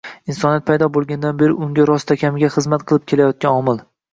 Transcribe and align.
insoniyat 0.33 0.63
paydo 0.69 0.87
bo‘lgandan 0.95 1.37
beri 1.43 1.55
unga 1.67 1.85
rostakamiga 1.91 2.51
xizmat 2.57 2.89
qilib 2.89 3.07
kelayotgan 3.13 3.63
omil 3.63 3.87